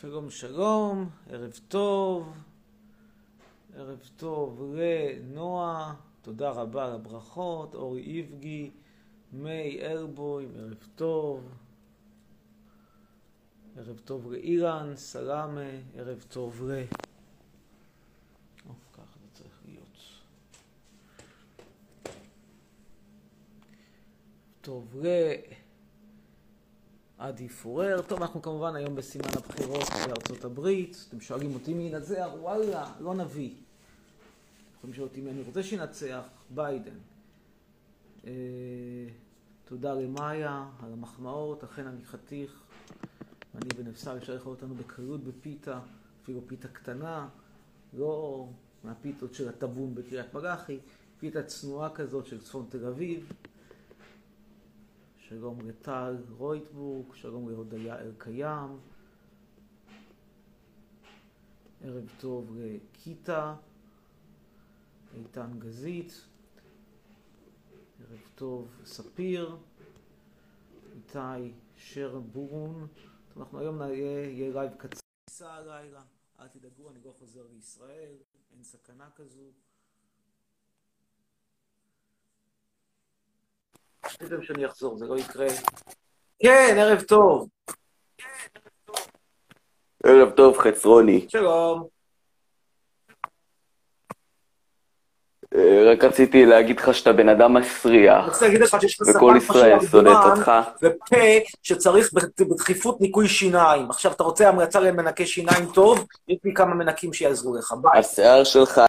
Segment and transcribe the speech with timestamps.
[0.00, 2.32] שלום שלום, ערב טוב,
[3.74, 8.70] ערב טוב לנועה, תודה רבה על הברכות, אורי איבגי,
[9.32, 11.48] מי אלבוים, ערב טוב,
[13.76, 16.84] ערב טוב לאילן, סלאמה, ערב טוב ל...
[24.60, 25.06] טוב ל...
[27.28, 28.02] עדי פורר.
[28.02, 31.04] טוב, אנחנו כמובן היום בסימן הבחירות בארצות הברית.
[31.08, 32.28] אתם שואלים אותי מי ינצח?
[32.40, 33.50] וואלה, לא נביא.
[34.76, 36.20] יכולים לשאול אותי מי אני רוצה שינצח?
[36.50, 36.98] ביידן.
[38.26, 38.32] אה,
[39.64, 42.62] תודה למאיה על המחמאות, אכן אני חתיך.
[43.54, 45.80] אני ונפסל אפשר לאכול אותנו בקלות בפיתה,
[46.22, 47.28] אפילו פיתה קטנה,
[47.94, 48.46] לא
[48.84, 50.78] מהפיתות של הטבון בקריית מלאכי,
[51.18, 53.32] פיתה צנועה כזאת של צפון תל אביב.
[55.28, 58.80] שלום לטל רויטבורג, שלום להודיה אלקיים,
[61.80, 63.56] ערב טוב לקיטה,
[65.14, 66.12] איתן גזית,
[68.00, 69.56] ערב טוב ספיר,
[70.94, 72.86] איתי שרבורון.
[73.36, 75.00] אנחנו היום יהיה לייב קצר.
[75.46, 76.02] הלילה,
[76.40, 78.16] אל תדאגו, אני לא חוזר לישראל,
[78.52, 79.52] אין סכנה כזו.
[84.22, 85.46] חשבתם שאני אחזור, זה לא יקרה.
[86.42, 87.48] כן, ערב טוב.
[90.04, 91.26] ערב טוב, חצרוני.
[91.28, 91.88] שלום.
[95.54, 99.08] אה, רק רציתי להגיד לך שאתה בן אדם מסריח, אני רוצה להגיד לך שיש לך
[99.16, 100.52] וכל ישראל שונאת אותך.
[100.82, 101.16] ופה
[101.62, 102.12] שצריך
[102.50, 103.90] בדחיפות ניקוי שיניים.
[103.90, 106.06] עכשיו, אתה רוצה המלצה למנקה שיניים טוב?
[106.28, 107.74] יש לי כמה מנקים שיעזרו לך.
[107.82, 108.00] ביי.
[108.00, 108.80] השיער שלך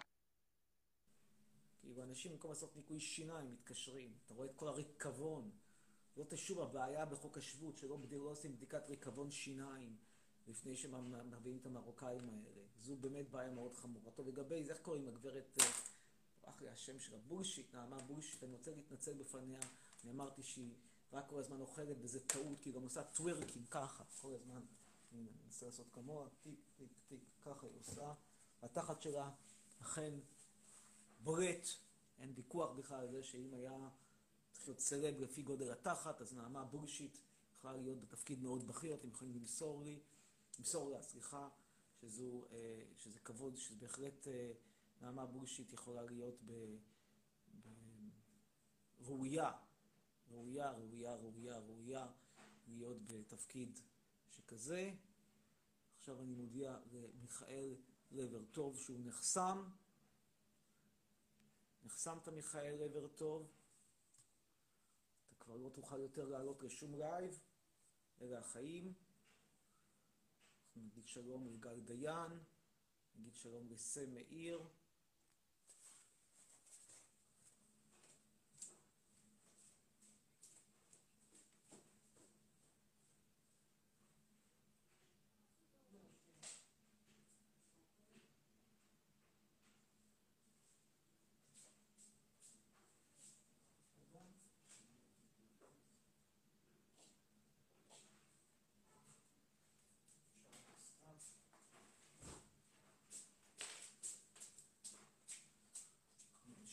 [1.82, 4.14] כאילו, אנשים במקום לעשות ניקוי שיניים מתקשרים.
[4.26, 5.50] אתה רואה את כל הריקבון.
[6.16, 9.96] זאת שוב הבעיה בחוק השבות, שלא בדי- לא עושים בדיקת ריקבון שיניים
[10.46, 12.62] לפני שמביאים את המרוקאים האלה.
[12.80, 14.10] זו באמת בעיה מאוד חמורה.
[14.10, 15.66] טוב, לגבי זה, איך קוראים לגברת, אה,
[16.42, 19.60] ברח לי השם שלה, בולשיט, נעמה בולשיט, אני רוצה להתנצל בפניה.
[20.04, 20.74] אני אמרתי שהיא
[21.12, 24.60] רק כל הזמן אוכלת וזה טעות, כי היא גם עושה twerk־ים ככה, כל הזמן.
[25.12, 28.12] אני מנסה לעשות כמוה, טיק, טיק, טיק, ככה היא עושה.
[28.62, 29.30] התחת שלה
[29.80, 30.12] אכן
[31.20, 31.68] בולט,
[32.20, 33.88] אין ויכוח בכלל על זה שאם היה
[34.52, 37.18] צריך להיות סלב לפי גודל התחת, אז נעמה בולשיט
[37.58, 40.00] יכולה להיות בתפקיד מאוד בכיר, אתם יכולים למסור לי,
[40.58, 41.48] למסור לה, סליחה,
[42.00, 44.52] שזו, אה, שזה כבוד, שזה בהחלט אה,
[45.00, 46.52] נעמה בולשיט יכולה להיות ב...
[47.62, 47.68] ב...
[49.00, 49.52] ראויה,
[50.30, 52.06] ראויה, ראויה, ראויה, ראויה
[52.68, 53.80] להיות בתפקיד
[54.28, 54.92] שכזה.
[55.98, 57.74] עכשיו אני מודיע למיכאל
[58.10, 59.64] לברטוב שהוא נחסם.
[61.82, 63.50] נחסמת מיכאל לברטוב.
[65.26, 67.40] אתה כבר לא תוכל יותר לעלות לשום לייב,
[68.20, 68.92] אלה החיים.
[70.66, 72.32] אנחנו נגיד שלום לגל דיין,
[73.14, 74.68] נגיד שלום לסם מאיר.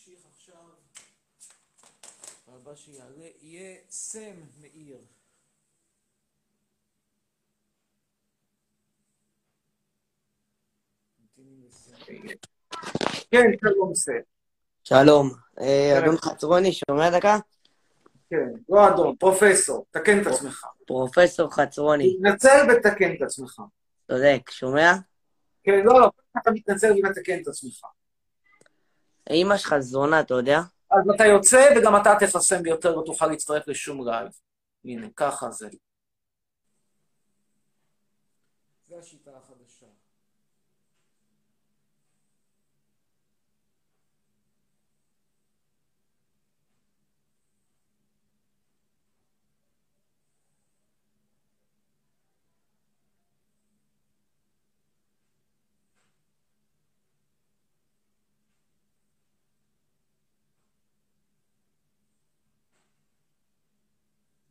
[0.07, 0.69] נמשיך עכשיו.
[2.68, 4.98] הבא שיעלה יהיה סם מאיר.
[13.32, 14.12] כן, שלום סם.
[14.84, 15.32] שלום.
[15.60, 16.04] אה, כן.
[16.04, 17.38] אדון חצרוני, שומע דקה?
[18.30, 20.66] כן, לא אדון, פרופסור, תקן את עצמך.
[20.88, 23.62] פרופסור חצרוני, תתנצל ותקן את עצמך.
[24.08, 24.94] צודק, שומע?
[25.63, 26.10] כן, לא, לא,
[26.42, 27.81] אתה מתנצל ותקן את עצמך.
[29.31, 30.62] אמא שלך זונה, אתה יודע?
[30.92, 34.31] אז אתה יוצא וגם אתה תחסם ביותר, לא תוכל להצטרף לשום לייב.
[34.86, 35.69] הנה, ככה זה.
[38.88, 39.86] זה השיטה החדשה.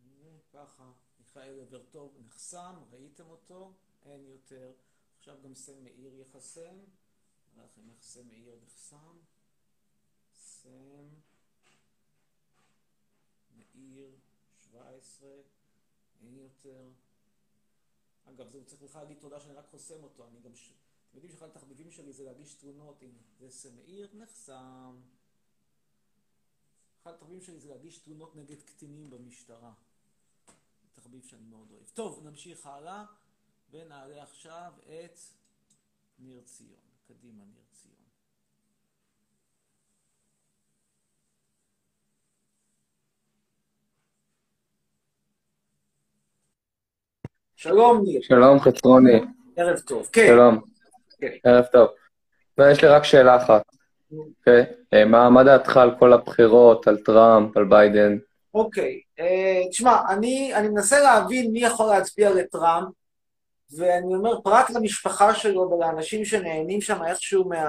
[0.00, 3.72] הנה, ככה, מיכאל לברטוב נחסם, ראיתם אותו?
[4.02, 4.72] אין יותר.
[5.18, 6.76] עכשיו גם סם מאיר יחסם.
[7.54, 9.18] נראה לכם איך סם מאיר נחסם.
[10.32, 11.08] סם
[13.56, 14.16] מאיר
[14.56, 15.30] 17,
[16.20, 16.90] אין יותר.
[18.24, 20.54] אגב, זה צריך בכלל להגיד תודה שאני רק חוסם אותו, אני גם...
[20.54, 20.72] ש...
[21.08, 25.00] אתם יודעים שאחד התחביבים שלי זה להגיש תלונות עם זה סמאיר נחסם.
[27.02, 29.74] אחד התחביבים שלי זה להגיש תלונות נגד קטינים במשטרה.
[31.06, 31.88] תחביב שאני מאוד אוהב.
[31.94, 33.04] טוב, נמשיך הלאה,
[33.72, 35.18] ונעלה עכשיו את
[36.18, 36.80] ניר ציון.
[37.08, 37.94] קדימה, ניר ציון.
[47.56, 48.22] שלום ניר.
[48.22, 49.20] שלום חצרוני,
[49.56, 50.08] ערב טוב.
[50.12, 50.26] כן.
[50.26, 50.60] שלום.
[51.20, 51.36] כן.
[51.44, 51.88] ערב טוב.
[52.58, 53.62] ויש לי רק שאלה אחת,
[54.12, 54.64] אוקיי?
[54.94, 58.18] אה, מה מה דעתך על כל הבחירות, על טראמפ, על ביידן?
[58.56, 62.88] אוקיי, אה, תשמע, אני, אני מנסה להבין מי יכול להצביע לטראמפ,
[63.76, 67.64] ואני אומר, פרט למשפחה שלו ולאנשים שנהנים שם איכשהו מה,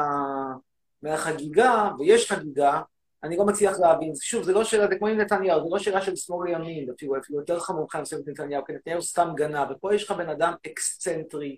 [1.02, 2.82] מהחגיגה, ויש חגיגה,
[3.24, 4.12] אני לא מצליח להבין.
[4.22, 7.18] שוב, זה לא שאלה, זה כמו עם נתניהו, זה לא שאלה של שמאל וימין, אפילו,
[7.18, 10.54] אפילו יותר חמור מבחינת מסוימת נתניהו, כי נתניהו סתם גנב, ופה יש לך בן אדם
[10.68, 11.58] אקסצנטרי,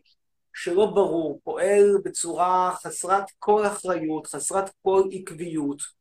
[0.53, 5.98] שלא ברור, פועל בצורה חסרת כל אחריות, חסרת כל עקביות.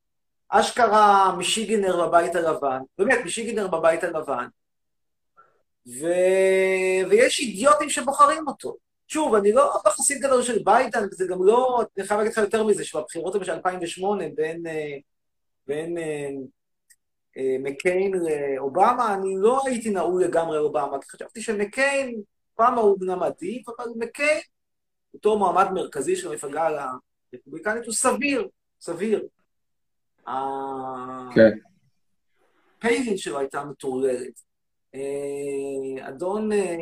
[0.48, 4.46] אשכרה משיגנר בבית הלבן, באמת, משיגנר בבית הלבן,
[5.86, 6.06] ו...
[7.10, 8.76] ויש אידיוטים שבוחרים אותו.
[9.08, 12.64] שוב, אני לא חסיד גדול של ביידן, זה גם לא, אני חייב להגיד לך יותר
[12.64, 14.96] מזה, שבבחירות של 2008 בין, אה,
[15.66, 16.28] בין אה,
[17.36, 22.22] אה, מקיין לאובמה, אני לא הייתי נעול לגמרי אובמה, כי חשבתי שמקיין,
[22.54, 24.40] פעם הוא אמנם עדיף, אבל מקיין,
[25.14, 26.68] אותו מועמד מרכזי של המפלגה
[27.32, 28.48] הרפובליקנית, הוא סביר,
[28.80, 29.26] סביר.
[31.34, 33.16] כן.
[33.16, 34.40] שלו הייתה מטורללת.
[34.94, 36.76] אה, אדון, אה,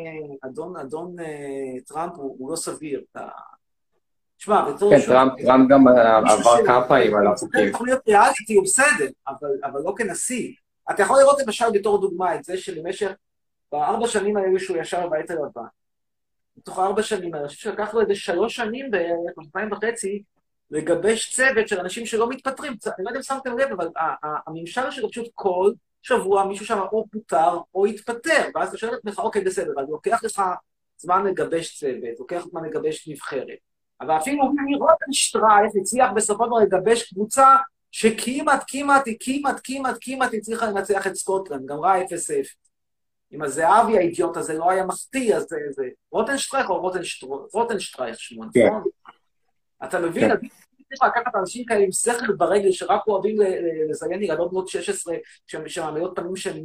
[0.45, 3.03] אדון, אדון אה, טראמפ הוא, הוא לא סביר.
[3.11, 3.27] אתה...
[4.37, 4.91] תשמע, בתור...
[4.97, 7.67] כן, טראמפ, טראמפ גם עבר כמה פעמים על החוקים.
[7.67, 10.53] יכול להיות ריאליטי, הוא בסדר, אבל, אבל לא כנשיא.
[10.91, 13.11] אתה יכול לראות למשל בתור דוגמה את זה שלמשך,
[13.71, 15.61] בארבע שנים האלה שהוא ישב בבית הלבן,
[16.57, 20.23] בתוך הארבע שנים אני חושב שלקח לו איזה שלוש שנים בערך, שנתיים וחצי,
[20.71, 22.73] לגבש צוות של אנשים שלא מתפטרים.
[22.85, 23.87] אני לא יודע אם שמתם לב, אבל
[24.47, 25.71] הממשל שלו פשוט כל
[26.01, 29.83] שבוע מישהו שם או פוטר או התפטר, ואז אתה שואל את עצמך, אוקיי, בסדר, אבל
[29.89, 30.41] לוקח לך
[30.97, 33.57] זמן לגבש צוות, לוקח זמן לגבש נבחרת.
[34.01, 34.43] אבל אפילו
[34.79, 37.55] רוטנשטרייך הצליח בסופו של דבר לגבש קבוצה
[37.91, 42.05] שכמעט, כמעט, כמעט, כמעט, כמעט הצליחה לנצח את סקוטלנד, גמרה 0-0.
[43.33, 45.83] אם הזהבי האידיוט הזה לא היה מחטיא, אז זה...
[46.11, 46.91] רוטנשטרייך או
[47.53, 48.83] רוטנשטרייך שמו, נכון?
[49.83, 50.31] אתה מבין?
[50.89, 53.35] צריך לקחת אנשים כאלה עם שכל ברגל, שרק אוהבים
[53.89, 55.15] לזיין ילדות בנות 16,
[55.67, 56.63] שמעמידות פנים שהן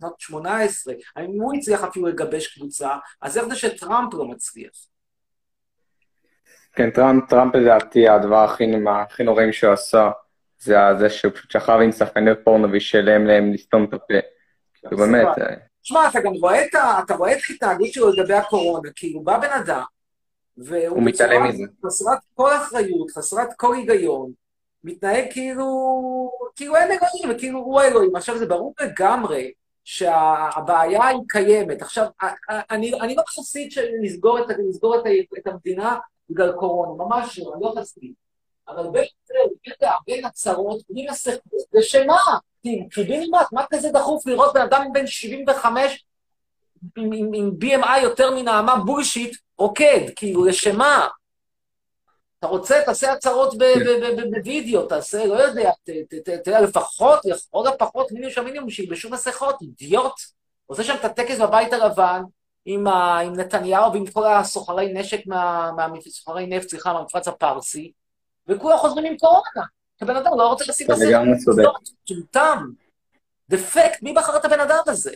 [0.00, 0.94] בנות 18.
[1.18, 2.90] אם הוא הצליח אפילו לגבש קבוצה,
[3.22, 4.72] אז איך זה שטראמפ לא מצליח?
[6.72, 8.64] כן, טראמפ, טראמפ לדעתי, הדבר הכי,
[9.10, 10.10] הכי נוראים שהוא עשה,
[10.58, 14.14] זה זה שהוא פשוט שכב עם שחקני פורנו ושילם להם לסתום את הפה.
[14.74, 15.26] כאילו באמת...
[15.82, 16.74] תשמע, אתה גם רואה את,
[17.04, 19.82] אתה רואה את ההתנהגות שלו לגבי הקורונה, כאילו בא בן אדם,
[20.58, 21.64] והוא מתעלם מזה.
[21.86, 24.32] חסרת כל אחריות, חסרת כל היגיון,
[24.84, 25.68] מתנהג כאילו,
[26.56, 28.16] כאילו אין אלוהים, כאילו הוא האלוהים.
[28.16, 29.52] עכשיו זה ברור לגמרי
[29.84, 31.82] שהבעיה היא קיימת.
[31.82, 32.06] עכשיו,
[32.70, 35.02] אני, אני לא חסיד של לסגור, את, לסגור את,
[35.38, 35.98] את המדינה
[36.30, 38.12] בגלל קורונה, ממש לא, אני לא חסיד.
[38.68, 39.34] אבל בין זה,
[40.06, 42.18] בין הצהרות, בלי מסכות, לשמה?
[42.62, 46.04] כי קיבינימט, מה כזה דחוף לראות בן אדם בן 75
[46.96, 51.08] עם, עם, עם BMI יותר מנעמה בולשיט רוקד, כאילו, לשם מה?
[52.38, 53.54] אתה רוצה, תעשה הצהרות
[54.30, 55.70] בווידאו, תעשה, לא יודע,
[56.44, 60.12] תראה, לפחות, לכל הפחות מינימום של מינימום, שילבשו מסכות, אידיוט.
[60.66, 62.22] עושה שם את הטקס בבית הלבן,
[62.64, 62.86] עם,
[63.36, 65.20] נתניהו ועם כל הסוחרי נשק,
[66.08, 67.92] סוחרי נפט, סליחה, מהמפרץ הפרסי,
[68.48, 69.66] וכולם חוזרים עם קורונה.
[70.00, 71.08] הבן אדם לא רוצה לשים מסכות.
[71.08, 71.62] אתה לגמרי צודק.
[73.48, 75.14] דפקט, מי בחר את הבן אדם הזה?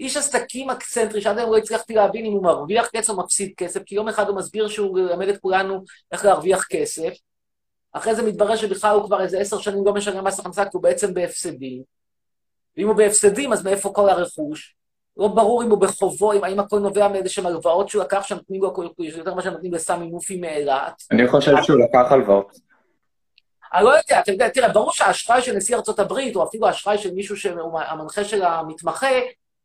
[0.00, 3.82] איש עסקים אקצנטרי, שעד היום לא הצלחתי להבין אם הוא מרוויח כסף או מפסיד כסף,
[3.86, 7.12] כי יום אחד הוא מסביר שהוא ילמד את כולנו איך להרוויח כסף.
[7.92, 10.82] אחרי זה מתברר שבכלל הוא כבר איזה עשר שנים לא משלם מס הכנסה, כי הוא
[10.82, 11.82] בעצם בהפסדים.
[12.76, 14.74] ואם הוא בהפסדים, אז מאיפה כל הרכוש?
[15.16, 18.62] לא ברור אם הוא בחובו, אם האם הכל נובע מאיזה שהם הלוואות שהוא לקח שנותנים
[18.62, 21.02] לו יותר ממה שנותנים לסמי מופי מאילת.
[21.10, 22.58] אני חושב שהוא לקח הלוואות.
[23.74, 26.98] אני לא יודע, אתה יודע, תראה, ברור שהאשראי של נשיא ארצות הברית, או אפילו האשראי
[26.98, 29.08] של מישהו שהוא המנחה של המתמחה,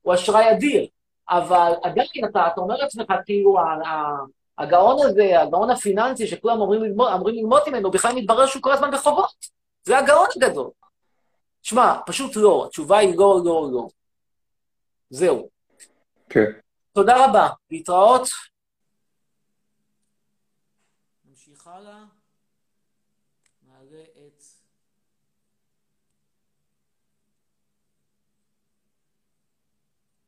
[0.02, 0.88] הוא אשראי אדיר.
[1.30, 3.58] אבל עדיין אתה, אתה אומר לעצמך, כאילו,
[4.58, 8.92] הגאון הזה, הגאון הפיננסי שכולם אומרים ללמוד, אמורים ללמוד ממנו, בכלל מתברר שהוא כל הזמן
[8.92, 9.46] בחובות.
[9.84, 10.70] זה הגאון הגדול.
[11.62, 13.88] שמע, פשוט לא, התשובה היא לא, לא, לא.
[15.10, 15.50] זהו.
[16.30, 16.52] כן.
[16.94, 18.28] תודה רבה, להתראות.
[21.26, 22.04] נמשיך הלאה.
[23.68, 24.44] נעלה את...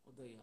[0.04, 0.42] הודיה.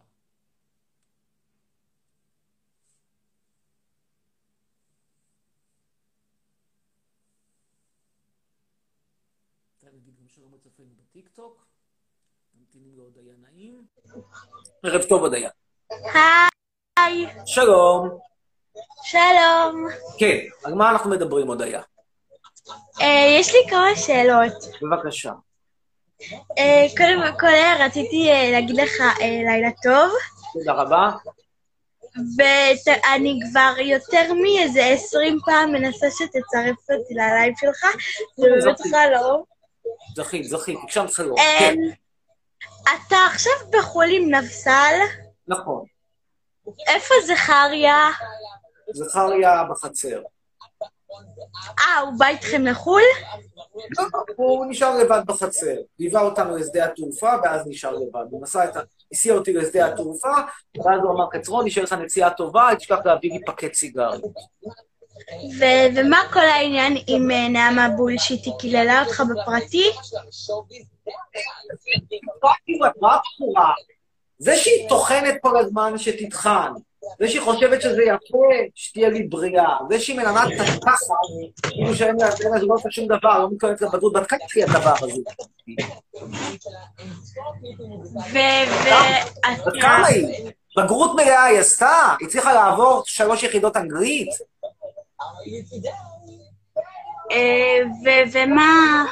[9.99, 10.53] נגיד גם שלום
[11.19, 11.65] לצופינו בטיקטוק.
[12.59, 13.85] ממתינים להודיה נעים.
[14.83, 15.49] ערב טוב, הודיה.
[16.99, 18.19] היי, שלום.
[19.03, 19.87] שלום.
[20.19, 21.81] כן, על מה אנחנו מדברים, הודיה?
[23.01, 24.53] אה, יש לי כמה שאלות.
[24.81, 25.33] בבקשה.
[26.57, 30.11] אה, קודם כל רציתי אה, להגיד לך אה, לילה טוב,
[30.53, 31.09] תודה רבה.
[32.37, 37.85] ואני כבר יותר מאיזה עשרים פעם מנסה שתצרף אותי ללייב שלך,
[38.35, 38.93] זה באמת זכית.
[40.15, 41.37] זכית, זכית, הגשמת חלום.
[41.37, 41.75] אה, כן,
[42.83, 44.95] אתה עכשיו בחול עם נפסל,
[45.47, 45.85] נכון.
[46.87, 48.09] איפה זכריה?
[48.93, 50.21] זכריה בחצר.
[51.79, 53.01] אה, הוא בא איתכם לחו"ל?
[54.35, 55.75] הוא נשאר לבד בחצר.
[55.99, 58.25] ליווה אותנו לשדה התעופה, ואז נשאר לבד.
[58.31, 58.79] הוא נסע את ה...
[59.11, 60.33] הסיע אותי לשדה התעופה,
[60.77, 64.21] ואז הוא אמר, קצרוני, שיהיה לך נסיעה טובה, תשכח להביא לי פקט סיגריות.
[65.59, 68.45] ו- ומה כל העניין עם אה, נעמה בולשיט?
[68.45, 69.91] היא קיללה אותך בפרטי?
[74.39, 76.71] זה שהיא טוחנת כל הזמן שתטחן,
[77.19, 81.13] זה שהיא חושבת שזה יפה, שתהיה לי בריאה, זה שהיא מלמדת את הככה,
[81.61, 85.21] כאילו שאין לה לא עושה שום דבר, לא מתכוונת לבגרות, בדקה אצלי הדבר הזה.
[88.33, 89.71] בת ואתה...
[89.81, 90.51] כמה היא?
[90.77, 92.15] בגרות מלאה היא עשתה?
[92.19, 94.29] היא הצליחה לעבור שלוש יחידות אנגלית?
[97.31, 97.79] אה,
[98.33, 99.05] ומה...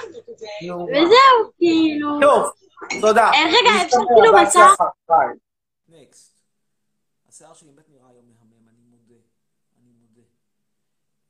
[0.63, 2.09] וזהו, כאילו...
[2.21, 2.51] טוב,
[3.01, 3.23] תודה.
[3.31, 5.27] אה, רגע, אפשר כאילו.
[5.87, 6.37] נקסט.
[7.29, 9.21] השיער שלי באמת נראה היום מהמם, אני מודה.
[9.79, 10.21] אני מודה.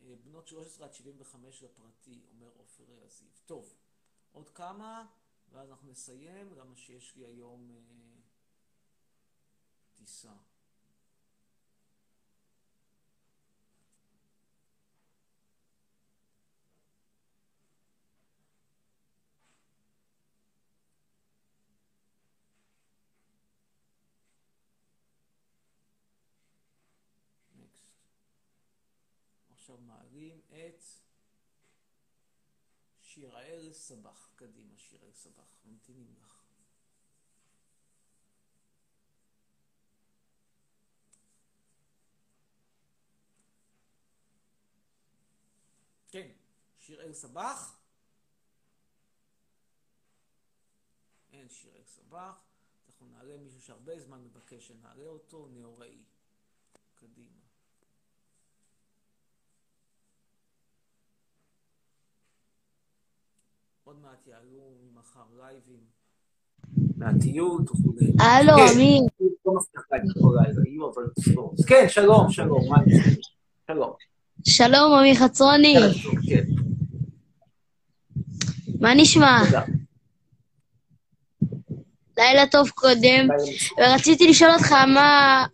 [0.02, 3.28] אה, בנות 13 עד 75 לפרטי, אומר עופר זיו.
[3.46, 3.74] טוב,
[4.32, 5.06] עוד כמה,
[5.52, 8.22] ואז אנחנו נסיים, למה שיש לי היום אה,
[9.96, 10.30] טיסה.
[27.56, 27.94] נקסט.
[29.54, 30.84] עכשיו מעלים את
[33.02, 34.30] שיראל סבח.
[34.36, 35.56] קדימה, שיראל סבח.
[35.66, 36.44] ממתינים לך.
[46.12, 46.32] כן,
[46.80, 47.80] שיראל סבח.
[51.32, 52.44] אין שיראל סבח.
[52.88, 56.04] אנחנו נעלה מישהו שהרבה זמן מבקש שנעלה אותו, נאוראי.
[56.96, 57.37] קדימה.
[63.88, 64.62] עוד מעט יעלו
[64.94, 65.80] ממחר לייבים
[66.98, 67.92] מהטיול, תוכלו...
[68.20, 69.00] הלו, כן, מי?
[71.36, 71.52] לא.
[71.68, 72.78] כן, שלום, שלום, מה?
[73.68, 73.92] שלום.
[74.44, 75.76] שלום, עמי חצרוני.
[76.30, 76.44] כן,
[78.80, 79.42] מה נשמע?
[82.18, 83.28] לילה טוב קודם.
[83.78, 85.46] ורציתי לשאול אותך מה...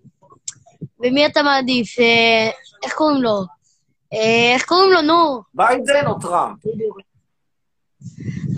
[0.99, 1.99] במי אתה מעדיף?
[1.99, 2.49] אה,
[2.83, 3.41] איך קוראים לו?
[4.13, 5.41] אה, איך קוראים לו, נו?
[5.53, 6.59] ביידן או טראמפ?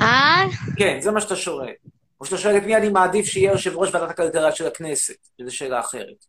[0.01, 0.43] אה?
[0.77, 1.73] כן, זה מה שאתה שואל.
[2.21, 5.55] או שאתה שואל את מי אני מעדיף שיהיה יושב ראש ועדת הכלכלה של הכנסת, שזו
[5.55, 6.25] שאלה אחרת.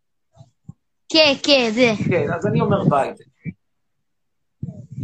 [1.08, 1.92] כן, כן, זה.
[2.10, 3.24] כן, אז אני אומר ביידן.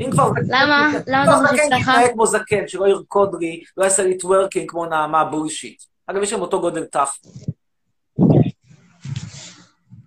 [0.01, 0.31] אם כבר...
[0.49, 0.93] למה?
[1.07, 1.93] למה אתה אם כבר חושב זקן, ככה?
[1.93, 5.83] תתנהג כמו זקן, שלא ירקוד לי, לא יעשה לי טוורקינג כמו נעמה בולשיט.
[6.07, 7.15] אגב, יש להם אותו גודל תח.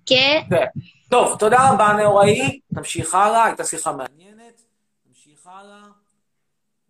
[0.05, 0.41] כן.
[0.49, 0.65] כן.
[1.09, 2.59] טוב, תודה רבה, נאוראי.
[2.71, 4.61] נמשיך הלאה, הייתה שיחה מעניינת.
[5.07, 5.81] נמשיך הלאה.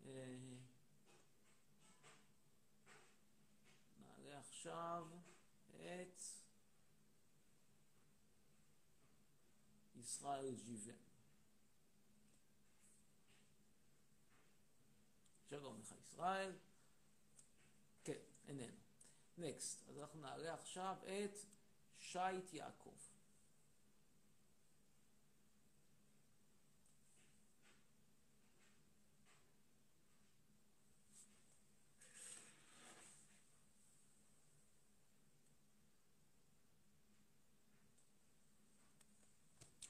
[0.05, 0.11] אה,
[3.99, 5.03] נעלה עכשיו
[5.75, 6.21] את
[9.99, 11.05] ישראל ז'יבן.
[15.49, 15.93] שלום לך,
[16.25, 16.51] ישראל.
[18.03, 18.13] כן,
[18.47, 18.77] איננו.
[19.37, 19.89] נקסט.
[19.89, 21.37] אז אנחנו נעלה עכשיו את
[21.99, 22.93] שייט יעקב.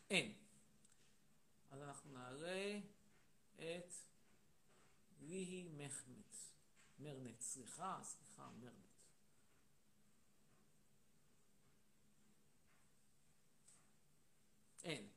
[0.10, 0.34] אין.
[1.72, 2.80] אז אנחנו נעלה
[3.56, 3.94] את
[6.08, 6.36] מחנט.
[7.00, 8.86] מרנט, סליחה, סליחה, מרנט.
[14.84, 15.08] אין.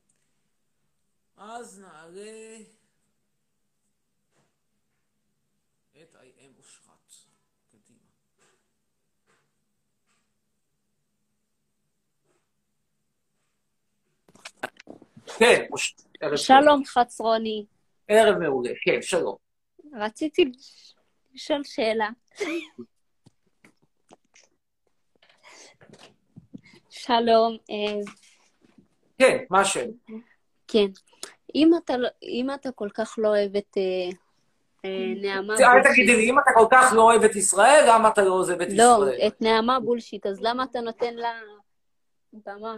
[1.37, 2.57] אז נעלה
[6.03, 6.59] את I.M.
[6.59, 7.13] אושרת.
[7.71, 8.09] קדימה.
[15.39, 15.67] כן.
[16.37, 17.67] שלום חצרוני,
[18.09, 19.48] ערב מעולה, כן, שלום.
[19.95, 20.53] רציתי
[21.35, 22.09] לשאול שאלה.
[26.91, 28.01] שלום, אה,
[29.19, 29.93] כן, מה השאלה?
[30.69, 30.87] כן.
[31.55, 34.11] אם אתה, לא- אם אתה כל כך לא אוהב את אה,
[34.85, 38.09] אה, נעמה אל בולשיט, תגידי לי, אם אתה כל כך לא אוהב את ישראל, למה
[38.09, 39.27] אתה לא עוזב את לא, ישראל?
[39.29, 41.41] את נעמה בולשיט, אז למה אתה נותן לה
[42.33, 42.77] במה?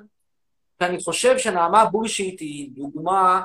[0.81, 3.40] ואני חושב שנעמה בולשיט היא דוגמה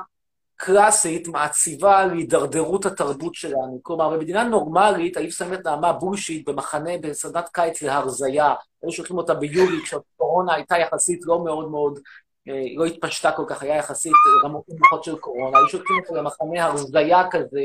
[0.55, 3.79] קלאסית, מעציבה להידרדרות התרבות שלנו.
[3.83, 8.53] כלומר, במדינה נורמלית, היו שמים את נעמה בולשיט במחנה בסדנת קיץ להרזייה.
[8.83, 11.99] היו שולחים אותה ביולי, כשהקורונה הייתה יחסית לא מאוד מאוד,
[12.49, 14.11] אה, לא התפשטה כל כך, היה יחסית
[14.45, 15.57] רמות נמוכות של קורונה.
[15.57, 17.59] היו שולחים אותה למחנה הרזייה כזה,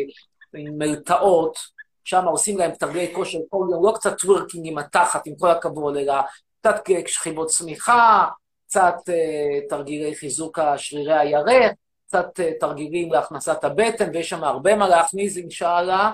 [0.55, 1.59] עם מרתעות,
[2.05, 5.97] שם עושים להם תרגילי כושר כל יום, לא קצת טווירקינג עם התחת, עם כל הכבוד,
[5.97, 6.15] אלא
[6.61, 8.27] קצת שכיבות צמיחה,
[8.67, 11.73] קצת אה, תרגילי חיזוק השרירי הירך,
[12.11, 16.13] קצת אה, תרגילים להכנסת הבטן, ויש שם הרבה מה להכניס, אינשאללה.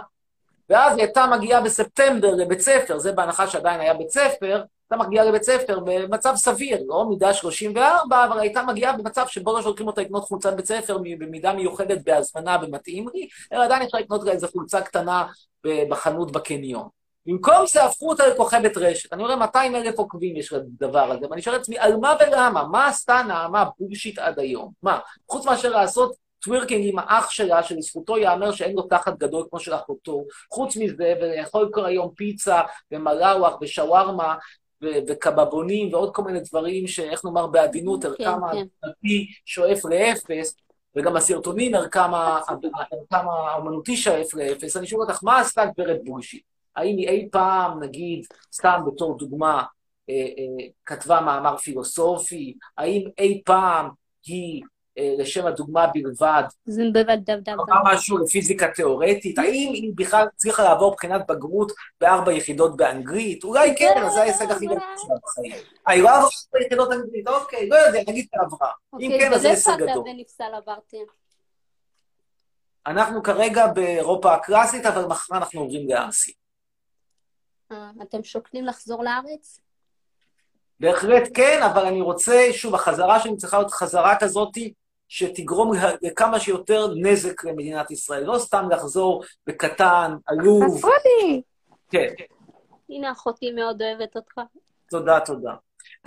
[0.71, 5.25] ואז היא הייתה מגיעה בספטמבר לבית ספר, זה בהנחה שעדיין היה בית ספר, הייתה מגיעה
[5.25, 10.01] לבית ספר במצב סביר, לא מידה 34, אבל הייתה מגיעה במצב שבו לא שולחים אותה
[10.01, 14.49] לקנות חולצת בית ספר במידה מיוחדת בהזמנה ומתאים לי, אלא עדיין אפשר לקנות לה איזו
[14.49, 15.27] חולצה קטנה
[15.65, 16.89] בחנות בקניון.
[17.27, 19.13] במקום זה הפכו אותה לכוכבת רשת.
[19.13, 22.65] אני רואה 200 אלף עוקבים יש לדבר הזה, ואני שואל את עצמי, על מה ולמה?
[22.65, 24.73] מה עשתה נעמה בולשיט עד היום?
[24.83, 24.99] מה?
[25.29, 29.75] חוץ מאשר לעשות טווירקינג עם האח שלה, שלזכותו ייאמר שאין לו תחת גדול כמו של
[29.75, 32.61] אחותו, חוץ מזה, ולאכול כל היום פיצה
[32.93, 34.35] ומלאווח ושווארמה
[34.83, 38.67] ו- וקבבונים ועוד כל מיני דברים שאיך נאמר בעדינות, כן, ערכם כן.
[38.83, 40.57] הדתי שואף לאפס,
[40.97, 42.11] וגם הסרטונים ערכם
[43.13, 44.77] האומנותי שואף לאפס.
[44.77, 46.56] אני שואל אותך, מה עשתה גברת בולשיט?
[46.77, 49.63] האם היא אי פעם, נגיד, סתם בתור דוגמה,
[50.11, 52.55] אה, אה, כתבה מאמר פילוסופי?
[52.79, 53.89] האם אי פעם
[54.27, 54.63] היא,
[54.99, 56.43] אה, לשם הדוגמה בלבד,
[57.49, 59.39] אמרה משהו לפיזיקה תיאורטית?
[59.39, 63.45] האם היא בכלל צריכה לעבור בחינת בגרות בארבע יחידות באנגלית?
[63.45, 65.63] אולי כן, אז זה ההישג הכי גדול שלה בחיים.
[65.87, 68.71] היא לא עברה בארבע יחידות אנגלית, אוקיי, לא יודע, נגיד שעברה.
[69.01, 70.05] אם כן, אז זה הישג גדול.
[70.55, 70.99] עברתם?
[72.87, 76.35] אנחנו כרגע באירופה הקלאסית, אבל מחר אנחנו עוברים לאסיה.
[77.73, 79.61] אה, אתם שוקלים לחזור לארץ?
[80.81, 84.59] בהחלט כן, אבל אני רוצה, שוב, החזרה שלי צריכה להיות חזרה כזאת
[85.09, 88.25] שתגרום לכמה שיותר נזק למדינת ישראל.
[88.25, 90.85] לא סתם לחזור בקטן, עלוב.
[91.05, 91.43] לי!
[91.91, 92.15] כן,
[92.89, 94.41] הנה אחותי מאוד אוהבת אותך.
[94.91, 95.55] תודה, תודה.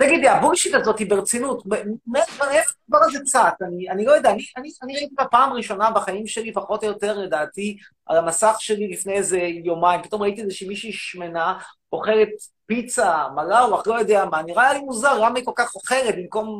[0.00, 1.62] תגידי, הבולשיט הזאת היא ברצינות,
[2.06, 3.62] מאיפה הדבר הזה צץ?
[3.90, 8.16] אני, לא יודע, אני, ראיתי את הפעם הראשונה בחיים שלי, פחות או יותר, לדעתי, על
[8.16, 11.58] המסך שלי לפני איזה יומיים, פתאום ראיתי איזושהי מישהי שמנה,
[11.92, 12.28] אוכלת
[12.66, 16.14] פיצה, מלאווח, לא יודע מה, נראה לי מוזר, למה היא כל כך אוכלת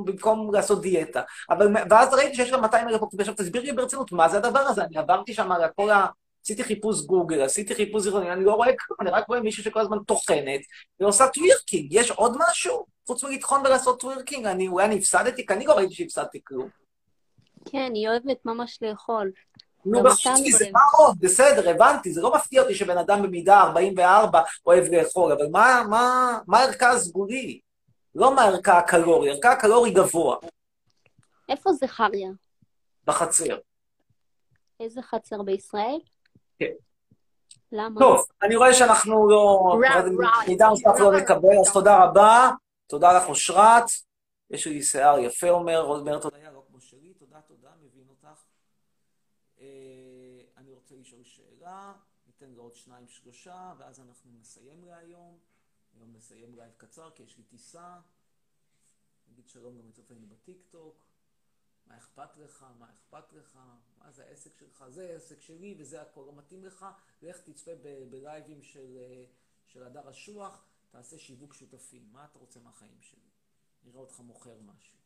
[0.07, 1.22] במקום, לעשות דיאטה?
[1.50, 4.61] אבל, ואז ראיתי שיש לה 200 אלף עוקבים, עכשיו תסביר לי ברצינות, מה זה הדבר
[4.61, 4.85] הזה?
[4.85, 6.07] אני עברתי שם על כל ה...
[6.44, 9.81] עשיתי חיפוש גוגל, עשיתי חיפוש זיכרוני, אני לא רואה כלום, אני רק רואה מישהו שכל
[9.81, 10.61] הזמן טוחנת
[11.00, 11.92] ועושה טווירקינג.
[11.92, 12.89] יש עוד משהו?
[13.06, 14.46] חוץ מלטחון ולעשות טווירקינג?
[14.46, 15.46] אני, אולי אני הפסדתי?
[15.46, 16.68] כי אני לא ראיתי שהפסדתי כלום.
[17.64, 19.30] כן, היא אוהבת ממש לאכול.
[19.84, 20.66] נו, בחוץ מזה.
[20.72, 21.16] מה עוד?
[21.20, 26.38] בסדר, הבנתי, זה לא מפתיע אותי שבן אדם במידה 44 אוהב לאכול, אבל מה, מה,
[26.46, 27.60] מה ערכה הסגולי?
[28.14, 30.36] לא מה ערכה הקלורי, ערכה הקלורי גבוה,
[31.48, 32.30] איפה זכריה?
[33.06, 33.58] בחצר.
[34.80, 35.98] איזה חצר בישראל?
[36.58, 36.72] כן.
[37.72, 38.00] למה?
[38.00, 39.76] טוב, אני רואה שאנחנו לא...
[40.46, 42.50] מידע נוסף לא נקבל, אז תודה רבה.
[42.90, 43.85] תודה לך, אושרת.
[44.50, 46.50] יש לי שיער יפה, אומר, אומר תודה.
[46.50, 48.44] לא כמו שלי, תודה, תודה, מבין אותך.
[49.61, 49.66] אה,
[50.57, 51.92] אני רוצה לשאול שאלה,
[52.26, 55.38] ניתן לו עוד שניים, שלושה, ואז אנחנו נסיים להיום.
[55.96, 57.98] היום נסיים לייב קצר, כי יש לי טיסה.
[59.29, 61.05] נגיד שלום גם לצופינו בטיקטוק.
[61.87, 62.66] מה אכפת לך?
[62.79, 63.59] מה אכפת לך?
[63.98, 64.85] מה זה העסק שלך?
[64.88, 66.87] זה העסק שלי וזה הכל לא מתאים לך.
[67.22, 67.70] לך תצפה
[68.11, 69.24] בלייבים של, אה,
[69.66, 72.09] של הדר אשוח, תעשה שיווק שותפים.
[72.12, 73.29] מה אתה רוצה מהחיים שלי?
[73.85, 74.98] נראה אותך מוכר משהו.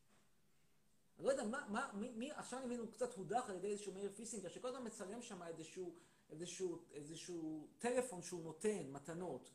[1.17, 3.67] אני לא יודע, מה, מה, מי, מי, עכשיו אני מבין, הוא קצת הודח על ידי
[3.67, 5.95] איזשהו מאיר פיסינגר, שכל הזמן מצלם שם איזשהו,
[6.29, 9.51] איזשהו, איזשהו טלפון שהוא נותן, מתנות.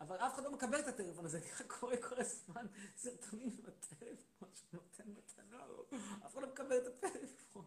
[0.00, 4.48] אבל אף אחד לא מקבל את הטלפון הזה, רק קורא כל הזמן סרטונים עם הטלפון
[4.54, 5.92] שהוא נותן מתנות.
[6.26, 7.66] אף אחד לא מקבל את הטלפון.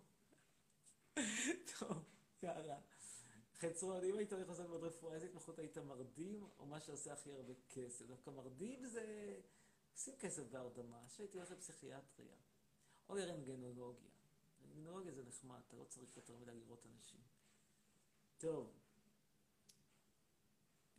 [1.80, 2.04] טוב,
[2.44, 2.80] יאללה.
[3.60, 7.32] חצרון, אם היית הולך לעשות ללמוד רפואה, איזה התמחות היית מרדים, או מה שעושה הכי
[7.32, 8.06] הרבה כסף?
[8.06, 9.36] דווקא מרדים זה...
[9.94, 12.36] עושים כסף בהרדמה, שהייתי הולך לפסיכיאטריה.
[13.10, 14.12] או לרנטגנולוגיה.
[14.64, 17.20] רנטגנולוגיה זה נחמד, אתה לא צריך יותר מדי לראות אנשים.
[18.38, 18.74] טוב.